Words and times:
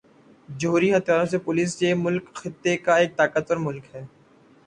جوہری 0.59 0.89
ہتھیاروں 0.93 1.25
سے 1.31 1.37
لیس 1.55 1.81
یہ 1.81 1.93
ملک 1.97 2.33
خطے 2.39 2.75
کا 2.85 2.95
ایک 3.01 3.15
طاقتور 3.17 3.57
ملک 3.67 3.85
ہے 3.93 4.03